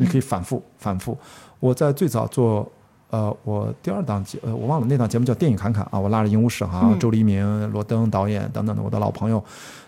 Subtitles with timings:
[0.00, 1.16] 你可以反复 反复。
[1.60, 2.70] 我在最早做。
[3.12, 9.44] 呃，我第二档节，呃，我忘了那档节目叫《电影侃侃》啊，我拉着鹦鹉史航、周黎明、罗登导演等等的我的老朋友，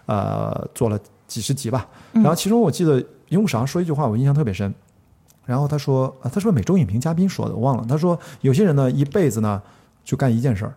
[0.07, 0.99] 呃，做了
[1.29, 1.87] 几十集吧。
[2.15, 2.99] 然后其中我记得
[3.29, 4.75] 鹦鹉史航说一句话，我印象特别深。
[5.47, 7.87] 然后他说，他说每周影评嘉宾说的，我忘了。
[7.89, 9.63] 他说有些人呢一辈子呢
[10.03, 10.75] 就干一件事儿，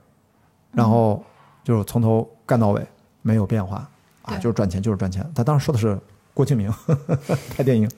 [0.72, 1.24] 然后
[1.64, 2.88] 就是从头干到尾
[3.24, 3.90] 没有变化
[4.22, 5.28] 啊，就是赚钱，就是赚钱。
[5.34, 6.00] 他当时说的是
[6.32, 6.72] 郭敬明
[7.58, 7.90] 拍电影、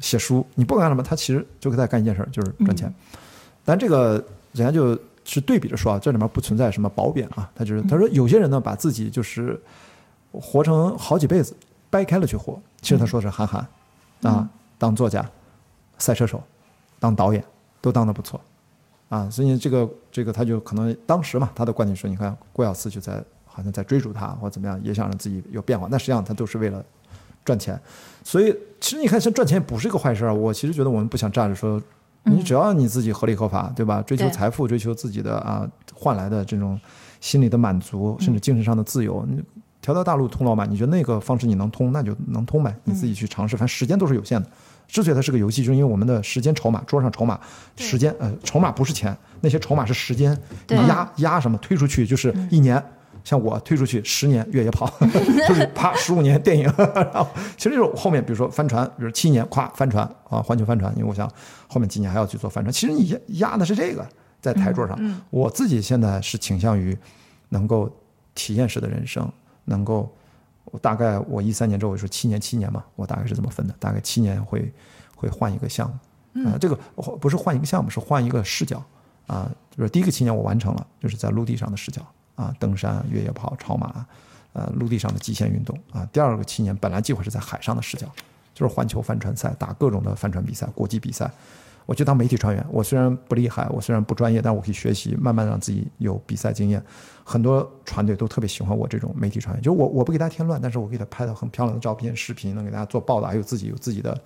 [0.00, 2.92] 写书，你不管干什么，他其实就在干一件事儿，就是赚钱。
[3.64, 4.12] 但这个
[4.52, 9.60] 人家就是对比着说啊，这里面不存在什么褒贬啊，他就是他说有些人呢把自己就是
[10.32, 11.54] 活成好几辈子，
[11.90, 12.60] 掰开了去活。
[12.80, 13.66] 其实他说的是韩寒
[14.22, 15.28] 啊，当作家、
[15.98, 16.42] 赛车手、
[16.98, 17.44] 当导演
[17.80, 18.40] 都当得不错
[19.10, 26.84] 啊，所以这个这个他就可能当时嘛，他的观点说，你看郭小四就在好像在追逐他或怎么样，也想让自己有变化，那实际上他都是为了
[27.50, 27.80] 赚钱。
[28.22, 30.34] 所以其实你看，像赚钱不是一个坏事儿。
[30.34, 31.82] 我其实觉得我们不想站着说。
[32.24, 34.02] 你只要你自己合理合法，对吧？
[34.02, 36.78] 追求财富，追求自己的啊换来的这种
[37.18, 39.24] 心理的满足，甚至精神上的自由。
[39.26, 39.42] 你
[39.80, 42.76] 条条大路通罗马，你觉得那个方式你能通，那就能通呗。
[42.84, 44.46] 你自己去尝试，反正时间都是有限的。
[44.86, 47.40] 之所以它是个游戏，就是因为我们的时间筹码，桌上筹码，
[47.76, 50.38] 时间呃筹码不是钱，那些筹码是时间。
[50.68, 52.84] 你压压什么推出去就是一年。
[53.24, 54.86] 像我推出去十年越野跑，
[55.48, 61.30] 就是啪十五年电影，然后其实就是后面比如说帆船，比如七年咵帆船啊环球帆船，因为我想
[61.68, 62.72] 后面几年还要去做帆船。
[62.72, 64.06] 其实你压压的是这个
[64.40, 64.98] 在台桌上。
[65.30, 66.96] 我自己现在是倾向于
[67.50, 67.90] 能够
[68.34, 69.30] 体验式的人生，
[69.64, 70.10] 能够
[70.66, 74.72] 我大概我一三年之后我说七年七年嘛，我大概是这么分的，大概七年会
[75.14, 75.90] 会换一个项
[76.32, 76.78] 目啊，这个
[77.20, 78.82] 不是换一个项目，是换一个视角
[79.26, 82.00] 啊，就是第一个七年我完成了，就是在陆地上的视角。
[82.40, 84.06] 啊，登山、越野跑、超马，
[84.54, 86.08] 呃，陆地上的极限运动啊。
[86.10, 88.06] 第二个七年本来计划是在海上的视角，
[88.54, 91.30] 就是环球帆船赛，打各种的帆船比赛、国际比赛。
[91.86, 96.80] 我就当媒体船员，我虽然不厉害，我虽然不专业，但我可以学习，慢慢让自己有比赛经验。
[97.24, 104.16] 很多船队都特别喜欢我这种媒体船员，就我我不给大家添乱，但是我给他拍到很漂亮的照片、视频，能给大家做报道，还有自己有自己的，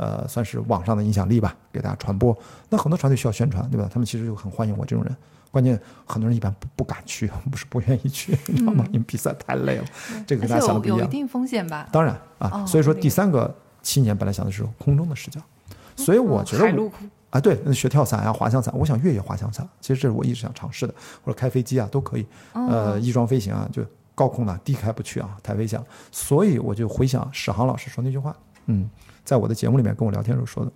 [0.00, 2.34] 呃，算是网上的影响力吧，给大家传播。
[2.70, 3.86] 那很多团队需要宣传，对吧？
[3.92, 5.14] 他们其实就很欢迎我这种人。
[5.50, 8.82] 关键很多人一般不不敢去，不是不愿意去， 你知道吗？
[8.92, 9.84] 因为比赛太累了，
[10.26, 11.00] 这个跟大家想的不一样。
[11.00, 11.86] 有一定风险吧？
[11.92, 15.38] 当然啊，所以说第三个七年本来想的是空中的视角，
[15.96, 16.90] 所以我觉得
[17.30, 23.84] 啊，对，学跳伞啊，滑翔伞，我想越野滑翔伞，其实这是我一直想尝试的，或者开飞机啊都可以，呃，翼装飞行啊，就
[24.14, 25.84] 高空的低开不去啊，太危险了。
[26.12, 28.88] 所以我就回想史航老师说那句话，嗯，
[29.24, 30.72] 在我的节目里面跟我聊天时候说的，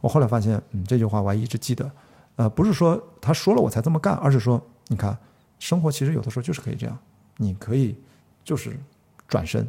[0.00, 1.90] 我后来发现，嗯，这句话我还一直记得。
[2.36, 5.16] 呃，不是说他说了我才这么干，而是说，你看，
[5.58, 6.96] 生活其实有的时候就是可以这样，
[7.36, 7.96] 你可以
[8.44, 8.78] 就是
[9.26, 9.66] 转身，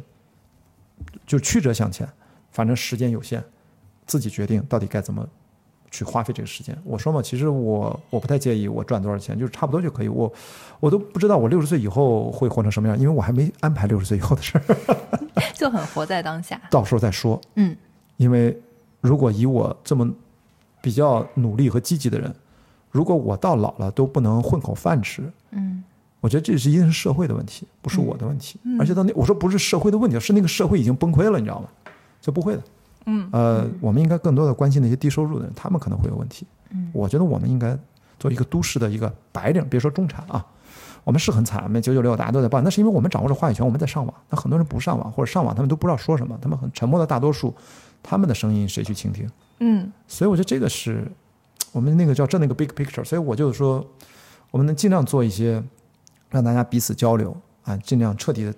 [1.26, 2.08] 就曲折向前，
[2.52, 3.42] 反正时间有限，
[4.06, 5.28] 自己决定到底该怎么
[5.90, 6.76] 去花费这个时间。
[6.84, 10.08] 我说嘛，其实我我不太介意我赚多少钱，就是差不多就可以。
[10.08, 10.32] 我
[10.78, 14.64] 我都不知道我六十岁以后会活成什么样，因为我还没安排六十岁以后的事儿，
[15.54, 17.40] 就很活在当下，到时候再说。
[17.56, 17.76] 嗯，
[18.16, 18.56] 因为
[19.00, 20.10] 如果以我这么
[20.80, 22.34] 比较努力和积极的人。
[22.92, 25.22] 如果我到老了都不能混口饭吃，
[25.52, 25.84] 嗯，
[26.20, 28.58] 我觉得这是一定是社会的问题，不是我的问题。
[28.80, 31.68] 而且到那我说不是社会的问题，是那个社会已经崩溃了，你知道吗？
[32.20, 32.62] 这不会的。
[33.06, 36.46] 嗯，呃，我们应该更多的关心那些低收入的人，他们可能会有问题。
[36.70, 37.78] 嗯，我觉得我们应该
[38.18, 40.44] 做一个都市的一个白领，别说中产啊，
[41.04, 44.14] 我们是很惨，我们九九六，大家都在报，那是因为我们掌握着话语权，我们在上网。
[44.28, 47.54] 那很多人不上网或者上网，他们都不知道说什么，他们很沉默的大多数，
[48.02, 49.28] 他们的声音谁去倾听？
[49.60, 51.10] 嗯，所以我觉得这个是。
[51.72, 53.86] 我们那个叫这那个 big picture，所以我就说，
[54.50, 55.62] 我们能尽量做一些，
[56.28, 58.52] 让大家彼此交流啊，尽量彻底的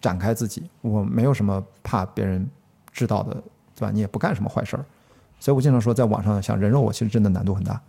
[0.00, 0.62] 展开自己。
[0.80, 2.48] 我没有什么怕别人
[2.92, 3.42] 知道的，
[3.76, 3.90] 对吧？
[3.92, 4.84] 你也不干什么坏事儿，
[5.40, 7.80] 所以我经常说，在网上想人肉我，其实真的难度很大，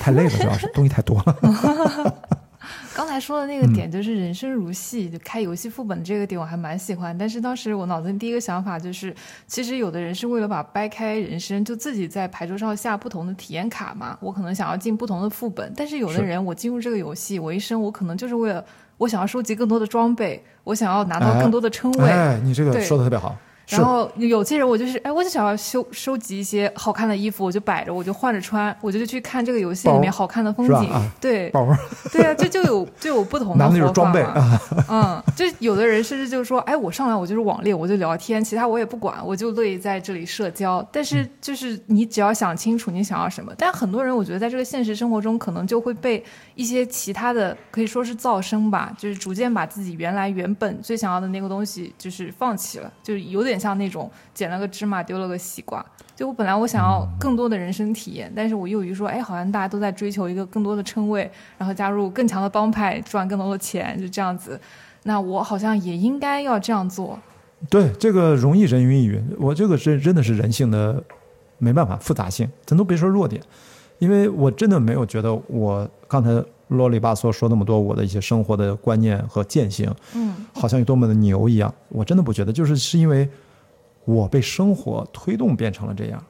[0.00, 2.14] 太累了，主要是东西太多了。
[2.94, 7.16] 刚才说的那个点就是人生如戏，就开游戏副本这个点我还蛮喜欢。
[7.16, 9.14] 但是当时我脑子里第一个想法就是，
[9.46, 14.16] 其实有的人是为了把掰开人生，就自己在牌桌上下不同的体验卡嘛。
[14.20, 18.64] 我可能想要进不同的副本，但是有的人我进入这个游戏，我一生我可能就是为了
[18.98, 22.08] 我想要收集更多的装备，我想要拿到更多的称谓。
[22.08, 23.36] 哎，你这个说的特别好。
[23.68, 31.10] 然后有些人我就是，哎，我就想要收收集一些好看的衣服，我就摆着，我就换着穿，我就去看这个游戏里面好看的风景。
[31.20, 31.50] 对，
[32.12, 34.60] 对啊，这就有就有不同的活法嘛。
[34.90, 40.86] 嗯，就有的人甚至就是说，哎，我上来我就是网恋，我就聊天，其他我也不管，我就乐意在这里社交。
[40.92, 43.54] 但是就是你只要想清楚你想要什么。
[43.56, 46.22] 但很多人我觉得在这个现实生活中，可能就会被
[46.56, 53.51] 一些其他的可以说是噪声吧，就是逐渐把自己原来原本最想要的那个东西就是放弃了，就是有点。
[53.52, 55.84] 点像那种捡了个芝麻丢了个西瓜。
[56.16, 64.58] 就我本来我想要更多的人生体验，但是我又于说，哎，好像大家都在追求一个更多的称谓，然后加入更强的帮派，赚更多的钱，就这样子。
[65.04, 67.18] 那我好像也应该要这样做。
[67.68, 69.24] 对，这个容易人云亦云。
[69.38, 71.02] 我这个是真的是人性的
[71.58, 73.42] 没办法复杂性，咱都别说弱点，
[73.98, 76.30] 因为我真的没有觉得我刚才
[76.72, 81.72] 啰里吧嗦说那么多我的一些生活的观念和践行，嗯，好像有多么的牛一样。
[81.88, 83.28] 我真的不觉得，就是是因为
[84.04, 86.22] 我被生活推动变成了这样，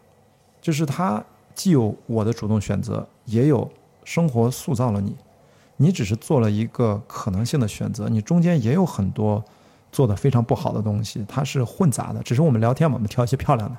[0.61, 1.23] 就是它
[1.55, 3.71] 既有我的主动选择，也有
[4.05, 5.15] 生活塑造了你。
[5.79, 9.43] 你只是做了一个可能性的选择，你中间也有很多
[9.91, 12.23] 做的非常不好的东西，它是混杂的。
[12.23, 13.77] 只是我们聊天嘛，我们挑一些漂亮的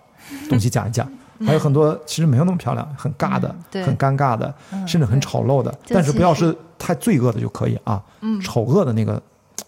[0.49, 1.09] 东西讲一讲，
[1.45, 4.53] 还有很多其实没有那么漂亮，很尬的、很尴尬的，
[4.87, 5.73] 甚至很丑陋的。
[5.87, 8.03] 但是不要是太罪恶的就可以啊。
[8.21, 9.21] 嗯，丑恶的那个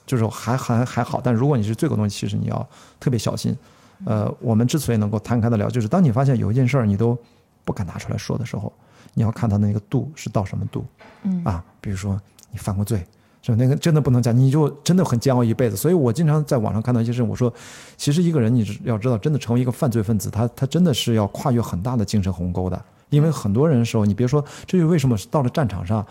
[0.05, 2.67] 就是还还还好，但如果你是罪恶东西，其实你要
[2.99, 3.57] 特别小心。
[4.05, 7.17] 呃，我们之所以能够摊开的聊，就是当你发现有一件事儿你都
[7.63, 8.71] 不敢拿出来说的时候。
[9.17, 10.85] 你要看他那个度是到什么度，
[11.23, 12.19] 嗯啊，比如说
[12.51, 13.01] 你犯过罪，
[13.45, 13.57] 是吧？
[13.59, 15.75] 那个真的不能讲，你就真的很煎熬一辈子。
[15.75, 17.53] 所以我经常在网上看到一些事，我说，
[17.95, 22.83] 其实一个人你要知道，真的成为一个犯罪分子，他他真的是要跨越很大的精神鸿沟的。
[23.11, 26.03] 因为很多人的时候，你别说，这就为什么到了战场上，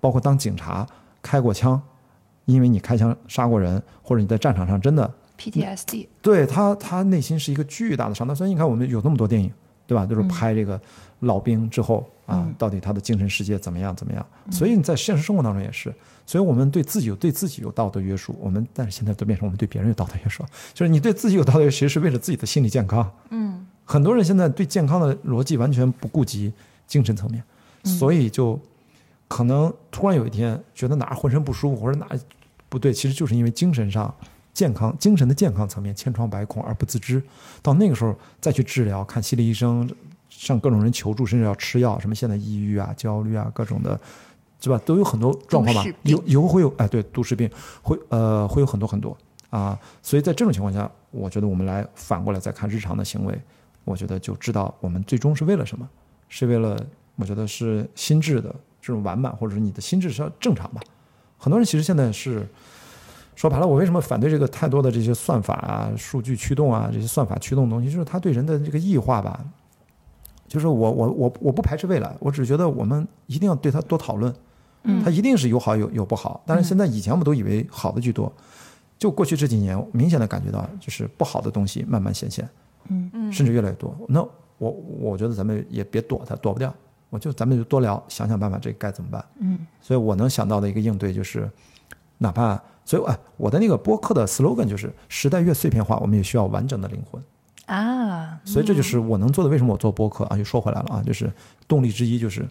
[0.00, 0.86] 包括当警察
[1.22, 1.80] 开过枪，
[2.44, 8.36] 因为你开枪杀过人，或者你在战场上真的 PTSD，对他他内心是一个巨大的伤。
[8.36, 9.50] 所以你看，我们有那么多电影，
[9.86, 10.06] 对吧？
[10.06, 10.80] 就是拍这个。
[11.22, 13.94] 老兵之后啊，到底他的精神世界怎么样？
[13.94, 14.26] 怎么样？
[14.50, 15.94] 所以你在现实生活当中也是，
[16.26, 18.34] 所以我们对自己有对自己有道德约束。
[18.40, 20.44] 我们但是现在都变成我们对别人有道德约束，
[20.74, 23.08] 就是你对自己有道德约束，其实是为了自己的心理健康。
[23.30, 26.52] 嗯，很多人现在对健康的逻辑完全不顾及
[26.88, 27.40] 精神层面，
[27.84, 28.58] 所以就
[29.28, 32.08] 可能突然有一天觉得哪儿浑身不舒服或者哪
[32.68, 34.12] 不对，其实就是因为精神上
[34.52, 37.22] 健康、精神的健康层面千疮百孔而不自知。
[37.62, 39.88] 到那个时候再去治疗，看心理医生。
[40.34, 44.00] 向各种人求助，甚至要吃药，什么现在抑郁啊、焦虑啊，各种的，
[44.58, 44.80] 是吧？
[44.84, 45.84] 都有很多状况吧。
[46.02, 47.48] 有有会有哎，对，都市病
[47.82, 49.16] 会呃会有很多很多
[49.50, 49.78] 啊。
[50.02, 53.40] 所以在这种情况下，我觉得我们来反过来再看日常的行为，
[53.84, 55.88] 我觉得就知道我们最终是为了什么，
[56.28, 56.76] 是为了
[57.14, 60.80] 我觉得是心智的这种完满，或者是你的心智是要正常吧。
[61.36, 62.48] 很多人其实现在是
[63.34, 69.44] 说白了，我为什么反对这个太多的这些算法啊、数据驱动啊这些算法驱动的东西，就是它对人的这个异化吧。
[70.46, 74.32] 就是我我我我不排斥未来，我只觉得我们一定要对它多讨论，
[74.82, 76.42] 嗯，它一定是有好有有不好。
[76.46, 78.30] 但是现在以前我们都以为好的居多，
[78.98, 82.46] 就过去这几年明显的感觉到，就是不好的东西慢慢显现，
[82.88, 83.96] 嗯嗯，甚至越来越多。
[84.06, 84.20] 那
[84.58, 86.72] 我我觉得咱们也别躲它，躲不掉。
[87.08, 89.24] 我就咱们就多聊，想想办法，这该怎么办？
[89.38, 91.50] 嗯，所以我能想到的一个应对就是，
[92.22, 97.22] 哪怕所以哎，我的那个播客的 slogan 就是时代越碎片化，我们也需要完整的灵魂。
[97.66, 99.50] 啊，所以这就是我能做的。
[99.50, 100.36] 为什么我做播客啊？
[100.36, 101.32] 又说回来了啊，就是
[101.68, 102.46] 动力之一，就是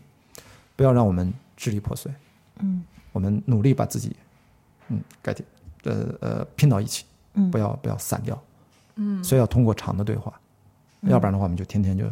[0.75, 2.11] 不要让我们支离破碎。
[2.59, 4.15] 嗯，我们努力把自己，
[4.87, 5.45] 嗯，改天，
[5.83, 7.05] 呃呃，拼到一起。
[7.33, 8.41] 嗯，不要不要散掉。
[8.95, 10.33] 嗯，所以要通过长的对话，
[11.01, 12.05] 要不然的话，我们就天天就